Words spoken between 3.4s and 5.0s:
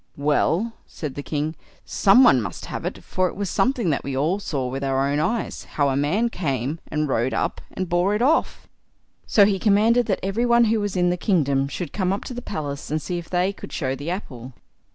something that we all saw with